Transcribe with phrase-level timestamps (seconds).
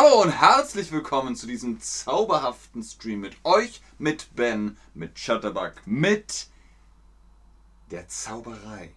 [0.00, 6.46] Hallo und herzlich willkommen zu diesem zauberhaften Stream mit euch, mit Ben, mit Chatterbug, mit
[7.90, 8.92] der Zauberei.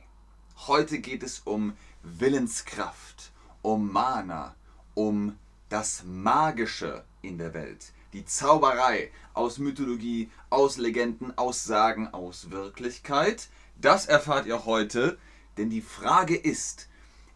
[0.68, 3.32] Heute geht es um Willenskraft,
[3.64, 4.54] um Mana,
[4.94, 7.94] um das Magische in der Welt.
[8.14, 13.50] Die Zauberei aus Mythologie, aus Legenden, aus Sagen, aus Wirklichkeit.
[13.76, 15.18] Das erfahrt ihr heute,
[15.58, 16.90] denn die Frage ist,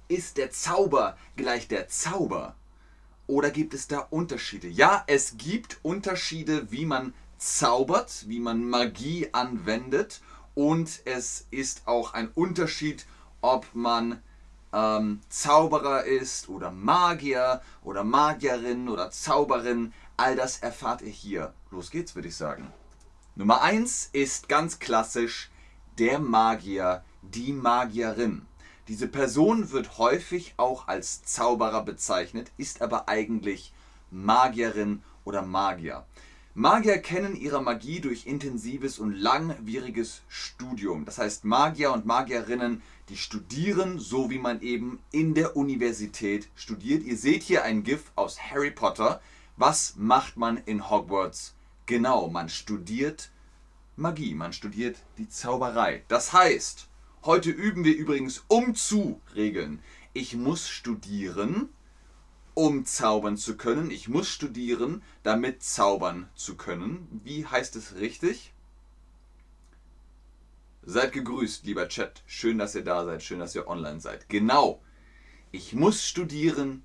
[0.07, 2.55] ist der Zauber gleich der Zauber?
[3.27, 4.67] Oder gibt es da Unterschiede?
[4.67, 10.21] Ja, es gibt Unterschiede, wie man zaubert, wie man Magie anwendet.
[10.53, 13.05] Und es ist auch ein Unterschied,
[13.41, 14.21] ob man
[14.73, 19.93] ähm, Zauberer ist oder Magier oder Magierin oder Zauberin.
[20.17, 21.53] All das erfahrt ihr hier.
[21.71, 22.71] Los geht's, würde ich sagen.
[23.35, 25.49] Nummer 1 ist ganz klassisch
[25.97, 28.45] der Magier, die Magierin.
[28.87, 33.73] Diese Person wird häufig auch als Zauberer bezeichnet, ist aber eigentlich
[34.11, 36.05] Magierin oder Magier.
[36.53, 41.03] Magier kennen ihre Magie durch intensives und langwieriges Studium.
[41.03, 47.03] Das heißt, Magier und Magierinnen, die studieren so, wie man eben in der Universität studiert.
[47.03, 49.19] Ihr seht hier ein GIF aus Harry Potter.
[49.57, 51.55] Was macht man in Hogwarts?
[51.87, 53.31] Genau, man studiert
[53.97, 56.03] Magie, man studiert die Zauberei.
[56.07, 56.87] Das heißt,
[57.25, 59.81] Heute üben wir übrigens um zu Regeln.
[60.13, 61.69] Ich muss studieren,
[62.53, 63.89] um zaubern zu können.
[63.89, 67.21] Ich muss studieren, damit zaubern zu können.
[67.23, 68.53] Wie heißt es richtig?
[70.83, 72.21] Seid gegrüßt, lieber Chat.
[72.27, 73.23] Schön, dass ihr da seid.
[73.23, 74.29] Schön, dass ihr online seid.
[74.29, 74.79] Genau.
[75.51, 76.83] Ich muss studieren,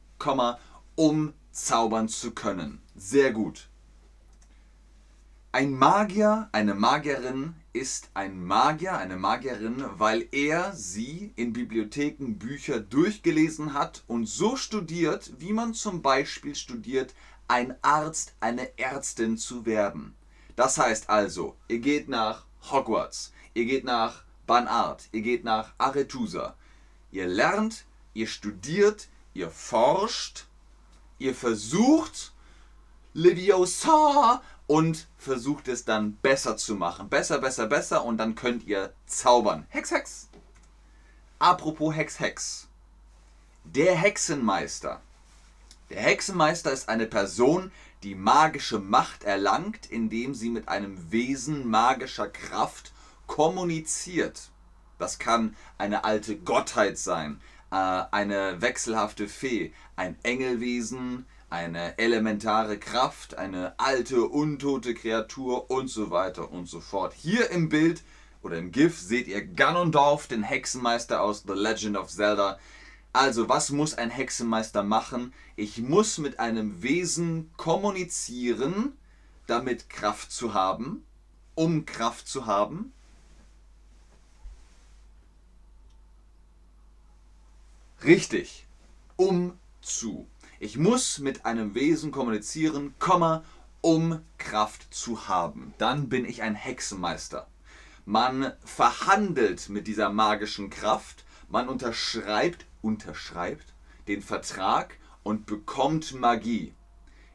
[0.94, 2.80] um zaubern zu können.
[2.96, 3.68] Sehr gut.
[5.52, 12.80] Ein Magier, eine Magierin ist ein Magier, eine Magierin, weil er sie in Bibliotheken Bücher
[12.80, 17.14] durchgelesen hat und so studiert, wie man zum Beispiel studiert,
[17.46, 20.14] ein Arzt, eine Ärztin zu werden.
[20.56, 26.56] Das heißt also, ihr geht nach Hogwarts, ihr geht nach Banart, ihr geht nach Arethusa.
[27.12, 30.46] Ihr lernt, ihr studiert, ihr forscht,
[31.18, 32.32] ihr versucht,
[33.12, 37.08] Leviosa und versucht es dann besser zu machen.
[37.08, 39.66] Besser, besser, besser und dann könnt ihr zaubern.
[39.68, 40.28] Hex, Hex.
[41.40, 42.68] Apropos Hex, Hex.
[43.64, 45.00] Der Hexenmeister.
[45.90, 47.72] Der Hexenmeister ist eine Person,
[48.04, 52.92] die magische Macht erlangt, indem sie mit einem Wesen magischer Kraft
[53.26, 54.50] kommuniziert.
[55.00, 57.40] Das kann eine alte Gottheit sein,
[57.72, 66.10] äh, eine wechselhafte Fee, ein Engelwesen, eine elementare Kraft, eine alte, untote Kreatur und so
[66.10, 67.12] weiter und so fort.
[67.12, 68.02] Hier im Bild
[68.42, 72.58] oder im GIF seht ihr Ganondorf, den Hexenmeister aus The Legend of Zelda.
[73.12, 75.34] Also, was muss ein Hexenmeister machen?
[75.56, 78.96] Ich muss mit einem Wesen kommunizieren,
[79.48, 81.04] damit Kraft zu haben,
[81.56, 82.92] um Kraft zu haben.
[88.04, 88.66] Richtig,
[89.16, 90.28] um zu.
[90.62, 92.94] Ich muss mit einem Wesen kommunizieren,
[93.80, 95.72] um Kraft zu haben.
[95.78, 97.46] Dann bin ich ein Hexenmeister.
[98.04, 103.72] Man verhandelt mit dieser magischen Kraft, man unterschreibt, unterschreibt
[104.06, 106.74] den Vertrag und bekommt Magie.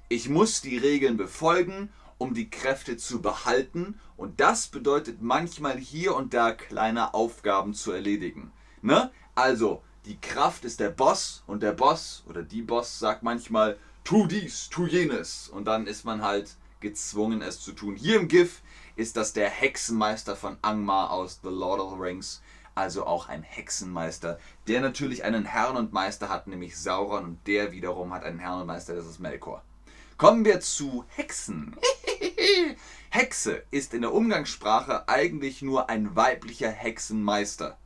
[0.08, 6.16] Ich muss die Regeln befolgen, um die Kräfte zu behalten und das bedeutet manchmal hier
[6.16, 8.52] und da kleine Aufgaben zu erledigen.
[8.84, 9.10] Ne?
[9.34, 14.28] Also, die Kraft ist der Boss und der Boss oder die Boss sagt manchmal, tu
[14.28, 15.50] dies, tu jenes.
[15.50, 17.96] Und dann ist man halt gezwungen, es zu tun.
[17.96, 18.62] Hier im GIF
[18.96, 22.42] ist das der Hexenmeister von Angmar aus The Lord of the Rings.
[22.76, 27.24] Also auch ein Hexenmeister, der natürlich einen Herrn und Meister hat, nämlich Sauron.
[27.24, 29.64] Und der wiederum hat einen Herrn und Meister, das ist Melkor.
[30.18, 31.76] Kommen wir zu Hexen.
[33.10, 37.78] Hexe ist in der Umgangssprache eigentlich nur ein weiblicher Hexenmeister.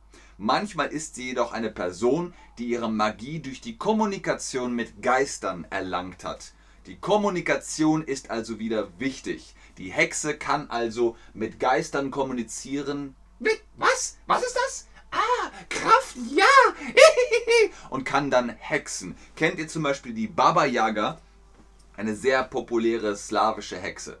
[0.42, 6.24] Manchmal ist sie jedoch eine Person, die ihre Magie durch die Kommunikation mit Geistern erlangt
[6.24, 6.54] hat.
[6.86, 9.54] Die Kommunikation ist also wieder wichtig.
[9.76, 13.14] Die Hexe kann also mit Geistern kommunizieren.
[13.38, 14.16] Mit was?
[14.26, 14.88] Was ist das?
[15.10, 16.46] Ah, Kraft, ja!
[17.90, 19.16] und kann dann hexen.
[19.36, 21.20] Kennt ihr zum Beispiel die Baba Yaga?
[21.98, 24.18] Eine sehr populäre slawische Hexe.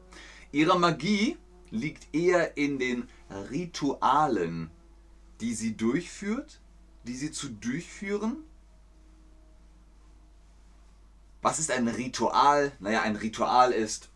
[0.52, 1.38] Ihre Magie
[1.70, 3.08] liegt eher in den
[3.50, 4.70] Ritualen
[5.40, 6.60] die sie durchführt,
[7.04, 8.36] die sie zu durchführen?
[11.42, 12.72] Was ist ein Ritual?
[12.80, 14.10] Naja, ein Ritual ist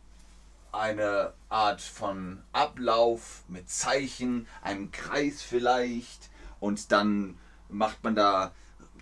[0.73, 6.31] eine Art von Ablauf mit Zeichen, einem Kreis vielleicht
[6.61, 7.39] und dann
[7.69, 8.53] macht man da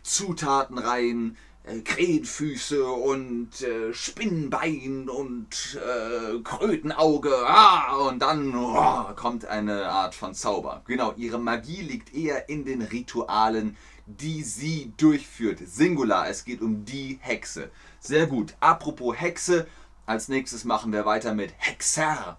[0.02, 7.32] Zutaten rein, Krähenfüße und äh, Spinnenbein und äh, Krötenauge.
[7.46, 10.82] Ah, und dann oh, kommt eine Art von Zauber.
[10.86, 13.76] Genau, ihre Magie liegt eher in den Ritualen,
[14.06, 15.60] die sie durchführt.
[15.64, 17.70] Singular, es geht um die Hexe.
[18.00, 18.56] Sehr gut.
[18.58, 19.68] Apropos Hexe,
[20.04, 22.38] als nächstes machen wir weiter mit Hexer.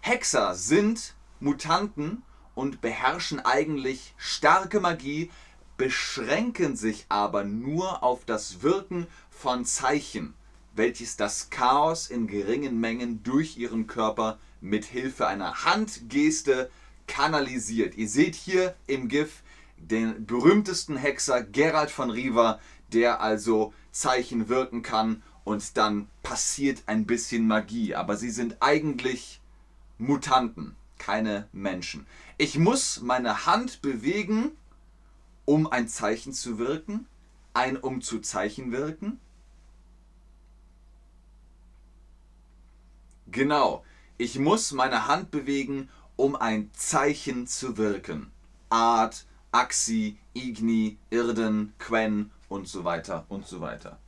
[0.00, 2.22] Hexer sind Mutanten
[2.54, 5.30] und beherrschen eigentlich starke Magie,
[5.76, 10.34] beschränken sich aber nur auf das Wirken von Zeichen,
[10.74, 16.70] welches das Chaos in geringen Mengen durch ihren Körper mit Hilfe einer Handgeste
[17.06, 17.96] kanalisiert.
[17.96, 19.42] Ihr seht hier im GIF
[19.76, 22.60] den berühmtesten Hexer Gerald von Riva,
[22.92, 27.94] der also Zeichen wirken kann und dann passiert ein bisschen Magie.
[27.94, 29.40] Aber sie sind eigentlich
[29.98, 32.06] Mutanten, keine Menschen.
[32.38, 34.52] Ich muss meine Hand bewegen,
[35.44, 37.06] um ein Zeichen zu wirken,
[37.54, 39.20] ein um zu Zeichen wirken.
[43.26, 43.84] Genau,
[44.18, 48.30] ich muss meine Hand bewegen, um ein Zeichen zu wirken.
[48.68, 53.98] Art, Axi, Igni, Irden, Quen und so weiter und so weiter.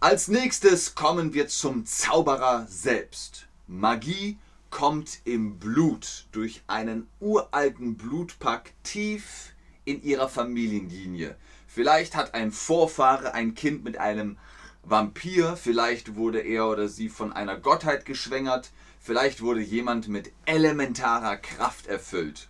[0.00, 3.46] Als nächstes kommen wir zum Zauberer selbst.
[3.66, 4.36] Magie
[4.68, 9.53] kommt im Blut durch einen uralten Blutpack tief
[9.84, 11.36] in ihrer Familienlinie.
[11.66, 14.38] Vielleicht hat ein Vorfahre ein Kind mit einem
[14.82, 18.70] Vampir, vielleicht wurde er oder sie von einer Gottheit geschwängert,
[19.00, 22.48] vielleicht wurde jemand mit elementarer Kraft erfüllt.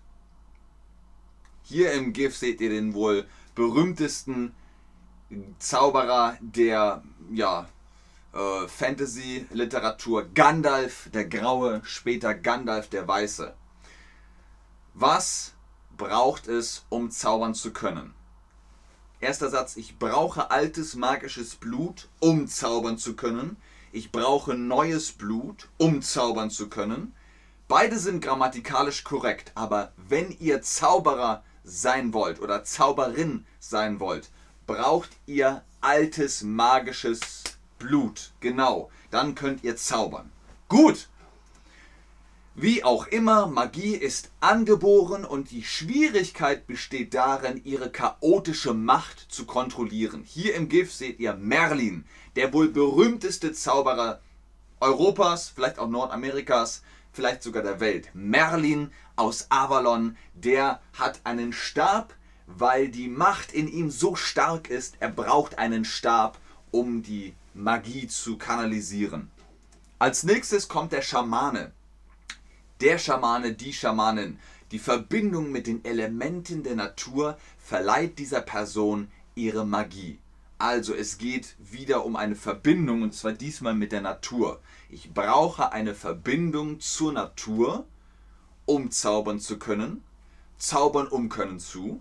[1.63, 4.55] Hier im GIF seht ihr den wohl berühmtesten
[5.59, 7.03] Zauberer der
[7.33, 7.69] ja,
[8.35, 13.55] äh, Fantasy-Literatur, Gandalf der Graue, später Gandalf der Weiße.
[14.93, 15.54] Was
[15.97, 18.15] braucht es, um zaubern zu können?
[19.21, 23.57] Erster Satz, ich brauche altes magisches Blut, um zaubern zu können.
[23.93, 27.15] Ich brauche neues Blut, um zaubern zu können.
[27.69, 34.31] Beide sind grammatikalisch korrekt, aber wenn ihr Zauberer sein wollt oder Zauberin sein wollt,
[34.67, 37.45] braucht ihr altes magisches
[37.79, 38.33] Blut.
[38.41, 40.31] Genau, dann könnt ihr zaubern.
[40.69, 41.09] Gut.
[42.57, 49.45] Wie auch immer, Magie ist angeboren und die Schwierigkeit besteht darin, ihre chaotische Macht zu
[49.45, 50.23] kontrollieren.
[50.23, 52.05] Hier im GIF seht ihr Merlin,
[52.37, 54.21] der wohl berühmteste Zauberer
[54.79, 58.11] Europas, vielleicht auch Nordamerikas, vielleicht sogar der Welt.
[58.15, 62.15] Merlin aus Avalon, der hat einen Stab,
[62.47, 66.39] weil die Macht in ihm so stark ist, er braucht einen Stab,
[66.71, 69.33] um die Magie zu kanalisieren.
[69.99, 71.73] Als nächstes kommt der Schamane.
[72.81, 74.39] Der Schamane, die Schamanin.
[74.73, 80.19] Die Verbindung mit den Elementen der Natur verleiht dieser Person ihre Magie.
[80.59, 84.61] Also es geht wieder um eine Verbindung und zwar diesmal mit der Natur.
[84.91, 87.87] Ich brauche eine Verbindung zur Natur,
[88.65, 90.03] um zaubern zu können.
[90.59, 92.01] Zaubern um können zu.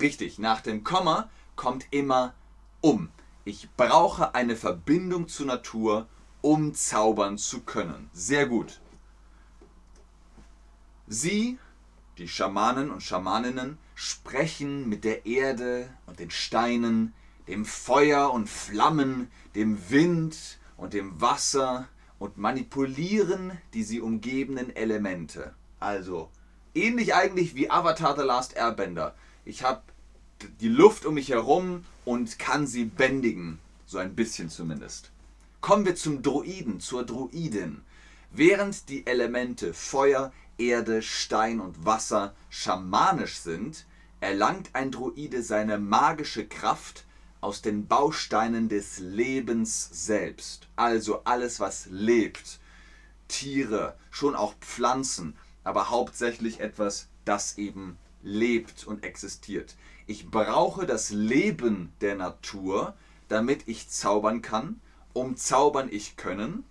[0.00, 2.34] Richtig, nach dem Komma kommt immer
[2.80, 3.10] um.
[3.44, 6.08] Ich brauche eine Verbindung zur Natur,
[6.74, 8.10] zaubern zu können.
[8.12, 8.80] Sehr gut.
[11.06, 11.58] Sie,
[12.18, 17.12] die Schamanen und Schamaninnen, sprechen mit der Erde und den Steinen,
[17.48, 25.54] dem Feuer und Flammen, dem Wind und dem Wasser und manipulieren die sie umgebenden Elemente.
[25.80, 26.30] Also
[26.74, 29.14] ähnlich eigentlich wie Avatar The Last Airbender.
[29.44, 29.82] Ich habe
[30.60, 35.10] die Luft um mich herum und kann sie bändigen, so ein bisschen zumindest.
[35.60, 37.82] Kommen wir zum Druiden, zur Druidin.
[38.30, 43.84] Während die Elemente Feuer, Erde, Stein und Wasser schamanisch sind,
[44.20, 47.04] erlangt ein Druide seine magische Kraft
[47.42, 50.68] aus den Bausteinen des Lebens selbst.
[50.76, 52.58] Also alles, was lebt.
[53.28, 59.76] Tiere, schon auch Pflanzen, aber hauptsächlich etwas, das eben lebt und existiert.
[60.06, 62.94] Ich brauche das Leben der Natur,
[63.28, 64.80] damit ich zaubern kann.
[65.12, 66.64] Um zaubern ich können.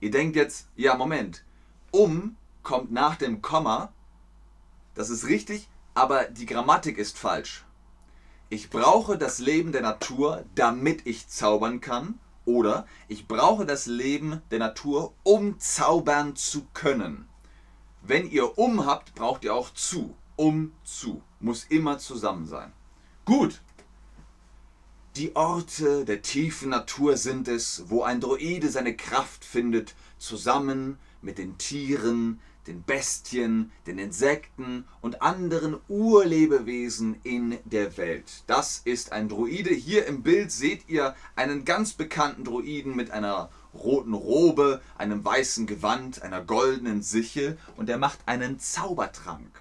[0.00, 1.44] Ihr denkt jetzt, ja, Moment,
[1.90, 3.92] um kommt nach dem Komma
[4.94, 7.64] das ist richtig, aber die Grammatik ist falsch.
[8.48, 12.18] Ich brauche das Leben der Natur, damit ich zaubern kann.
[12.44, 17.28] Oder ich brauche das Leben der Natur, um zaubern zu können.
[18.02, 20.16] Wenn ihr um habt, braucht ihr auch zu.
[20.36, 21.22] Um zu.
[21.38, 22.72] Muss immer zusammen sein.
[23.24, 23.62] Gut.
[25.20, 31.36] Die Orte der tiefen Natur sind es, wo ein Droide seine Kraft findet, zusammen mit
[31.36, 38.44] den Tieren, den Bestien, den Insekten und anderen Urlebewesen in der Welt.
[38.46, 39.74] Das ist ein Druide.
[39.74, 45.66] Hier im Bild seht ihr einen ganz bekannten Druiden mit einer roten Robe, einem weißen
[45.66, 49.60] Gewand, einer goldenen Sichel und er macht einen Zaubertrank.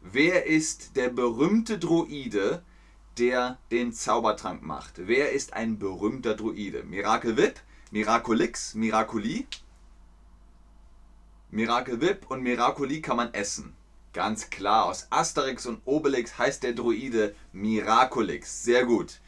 [0.00, 2.62] Wer ist der berühmte Druide,
[3.18, 4.94] der den Zaubertrank macht?
[4.96, 6.82] Wer ist ein berühmter Druide?
[6.84, 9.46] Miracle Whip, Miraculix, Miraculi?
[11.50, 13.74] Miracle Whip und Miraculi kann man essen.
[14.12, 18.64] Ganz klar, aus Asterix und Obelix heißt der Druide Miraculix.
[18.64, 19.20] Sehr gut.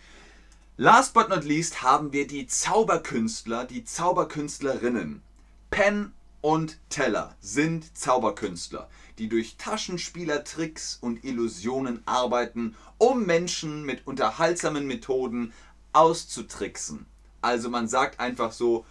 [0.76, 5.22] Last but not least haben wir die Zauberkünstler, die Zauberkünstlerinnen.
[5.70, 6.12] Penn
[6.42, 15.54] und Teller sind Zauberkünstler, die durch Taschenspielertricks und Illusionen arbeiten, um Menschen mit unterhaltsamen Methoden
[15.94, 17.06] auszutricksen.
[17.40, 18.84] Also man sagt einfach so,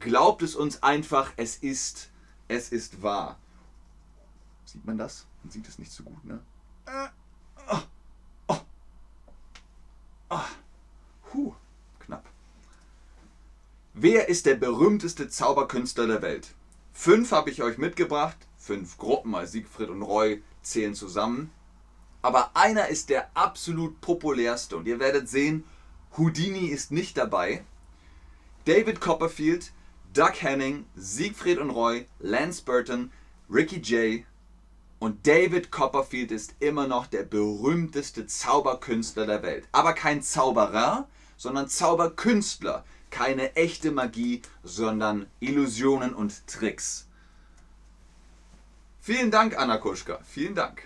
[0.00, 2.10] glaubt es uns einfach, es ist
[2.48, 3.38] es ist wahr.
[4.64, 5.26] Sieht man das?
[5.42, 6.40] Man sieht es nicht so gut, ne?
[6.86, 7.08] Äh,
[7.70, 7.80] oh,
[13.98, 16.48] Wer ist der berühmteste Zauberkünstler der Welt?
[16.92, 18.36] Fünf habe ich euch mitgebracht.
[18.58, 21.50] Fünf Gruppen, als Siegfried und Roy zählen zusammen.
[22.20, 25.64] Aber einer ist der absolut populärste und ihr werdet sehen,
[26.18, 27.64] Houdini ist nicht dabei.
[28.66, 29.72] David Copperfield
[30.12, 33.10] Doug Henning, Siegfried und Roy, Lance Burton,
[33.50, 34.26] Ricky Jay
[34.98, 39.66] und David Copperfield ist immer noch der berühmteste Zauberkünstler der Welt.
[39.72, 42.84] Aber kein Zauberer, sondern Zauberkünstler.
[43.10, 47.06] Keine echte Magie, sondern Illusionen und Tricks.
[49.00, 50.18] Vielen Dank, Anna Kuschka.
[50.24, 50.82] Vielen Dank.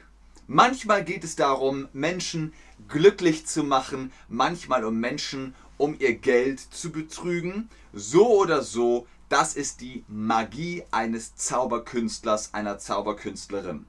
[0.47, 2.53] Manchmal geht es darum, Menschen
[2.89, 7.71] glücklich zu machen, manchmal um Menschen, um ihr Geld zu betrügen.
[7.93, 13.87] So oder so das ist die Magie eines Zauberkünstlers, einer Zauberkünstlerin.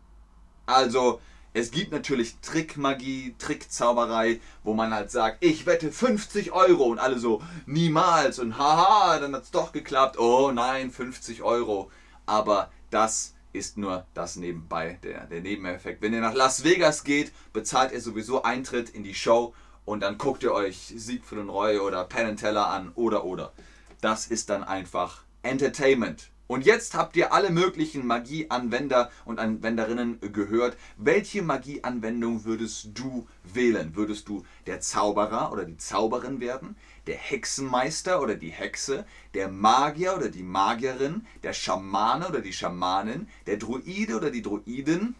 [0.67, 1.19] Also,
[1.53, 7.19] es gibt natürlich Trickmagie, Trickzauberei, wo man halt sagt, ich wette 50 Euro und alle
[7.19, 11.91] so, niemals und haha, dann hat es doch geklappt, oh nein, 50 Euro.
[12.25, 16.01] Aber das ist nur das nebenbei, der, der Nebeneffekt.
[16.01, 19.53] Wenn ihr nach Las Vegas geht, bezahlt ihr sowieso Eintritt in die Show
[19.83, 23.51] und dann guckt ihr euch Siegfried und Roy oder Penn Teller an oder oder.
[23.99, 26.29] Das ist dann einfach Entertainment.
[26.51, 30.75] Und jetzt habt ihr alle möglichen Magieanwender und Anwenderinnen gehört.
[30.97, 33.95] Welche Magieanwendung würdest du wählen?
[33.95, 36.75] Würdest du der Zauberer oder die Zauberin werden?
[37.07, 39.05] Der Hexenmeister oder die Hexe?
[39.33, 41.25] Der Magier oder die Magierin?
[41.41, 43.29] Der Schamane oder die Schamanin?
[43.47, 45.15] Der Druide oder die Druidin?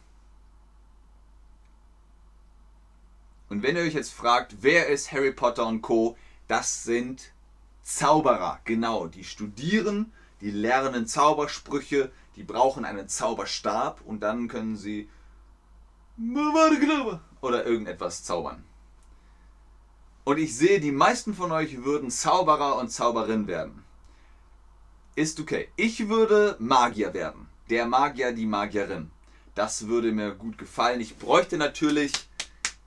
[3.48, 6.18] Und wenn ihr euch jetzt fragt, wer ist Harry Potter und Co.,
[6.50, 7.32] das sind
[7.84, 10.12] Zauberer, genau, die studieren,
[10.42, 15.10] die lernen Zaubersprüche, die brauchen einen Zauberstab und dann können sie
[17.42, 18.64] oder irgendetwas zaubern.
[20.24, 23.84] Und ich sehe, die meisten von euch würden Zauberer und Zauberin werden.
[25.16, 25.70] Ist okay.
[25.76, 27.48] Ich würde Magier werden.
[27.70, 29.12] Der Magier, die Magierin.
[29.56, 31.02] Das würde mir gut gefallen.
[31.02, 32.12] Ich bräuchte natürlich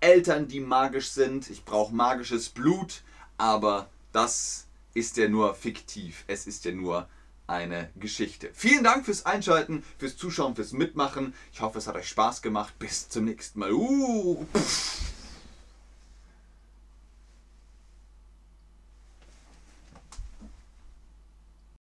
[0.00, 1.50] Eltern, die magisch sind.
[1.50, 3.02] Ich brauche magisches Blut.
[3.36, 6.24] Aber das ist ja nur fiktiv.
[6.28, 7.08] Es ist ja nur
[7.46, 8.50] eine Geschichte.
[8.54, 11.34] Vielen Dank fürs Einschalten, fürs Zuschauen, fürs Mitmachen.
[11.52, 12.78] Ich hoffe, es hat euch Spaß gemacht.
[12.78, 13.72] Bis zum nächsten Mal.
[13.72, 14.46] Uh,